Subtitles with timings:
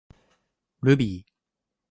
[0.81, 1.25] ルビー